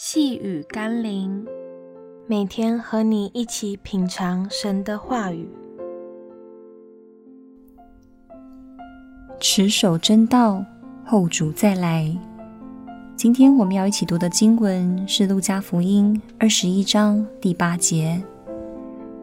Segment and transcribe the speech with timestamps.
[0.00, 1.44] 细雨甘霖，
[2.28, 5.48] 每天和你一起品尝神的话语，
[9.40, 10.64] 持守真道，
[11.04, 12.16] 后主再来。
[13.16, 18.22] 今天我们要一起读的经文是《路加福音》二十一章第八节。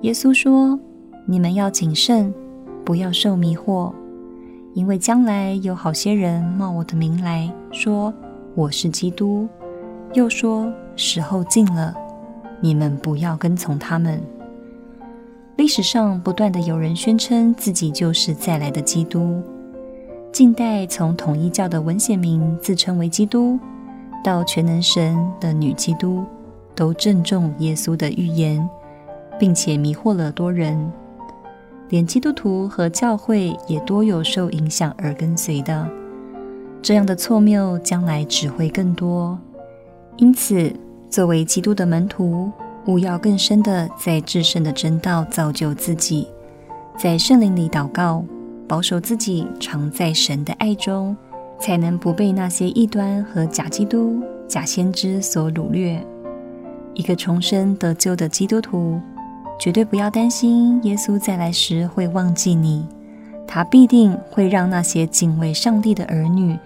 [0.00, 0.80] 耶稣说
[1.28, 2.32] ：“你们要谨慎，
[2.82, 3.92] 不要受迷惑，
[4.72, 8.10] 因为将来有好些人冒我的名来说
[8.54, 9.46] 我是基督。”
[10.14, 11.94] 又说：“时候近了，
[12.60, 14.22] 你们不要跟从他们。”
[15.56, 19.42] 历史上不断的有人宣称自己就是再来的基督。
[20.30, 23.58] 近代从统一教的文显明自称为基督，
[24.22, 26.24] 到全能神的女基督，
[26.74, 28.66] 都正中耶稣的预言，
[29.38, 30.92] 并且迷惑了多人。
[31.88, 35.88] 连基督徒和教会也多有受影响而跟随的。
[36.80, 39.38] 这样的错谬，将来只会更多。
[40.18, 40.72] 因此，
[41.10, 42.50] 作为基督的门徒，
[42.86, 46.28] 务要更深地在至圣的真道造就自己，
[46.96, 48.24] 在圣灵里祷告，
[48.68, 51.16] 保守自己常在神的爱中，
[51.58, 56.04] 才能不被那些异端和假基督、假先知所掳掠。
[56.94, 59.00] 一个重生得救的基督徒，
[59.58, 62.86] 绝对不要担心耶稣再来时会忘记你，
[63.46, 66.58] 他必定会让那些敬畏上帝的儿女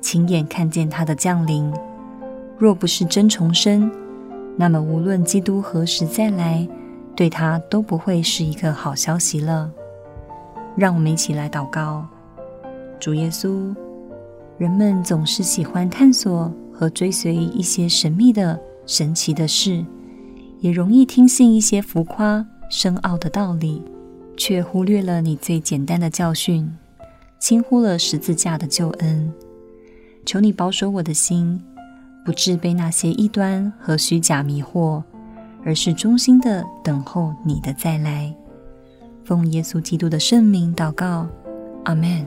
[0.00, 1.72] 亲眼看见他的降临。
[2.64, 3.90] 若不是真重生，
[4.56, 6.66] 那么无论基督何时再来，
[7.14, 9.70] 对他都不会是一个好消息了。
[10.74, 12.06] 让我们一起来祷告：
[12.98, 13.76] 主耶稣，
[14.56, 19.84] 人们总是喜欢探索和追随一些神秘的、神奇的事，
[20.60, 23.82] 也容易听信一些浮夸、深奥的道理，
[24.38, 26.74] 却忽略了你最简单的教训，
[27.38, 29.30] 轻忽了十字架的救恩。
[30.24, 31.62] 求你保守我的心。
[32.24, 35.02] 不致被那些异端和虚假迷惑，
[35.64, 38.34] 而是忠心的等候你的再来。
[39.24, 41.26] 奉耶稣基督的圣名祷告，
[41.84, 42.24] 阿门。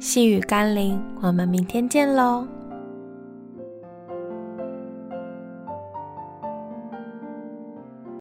[0.00, 2.46] 细雨甘霖，我们明天见喽。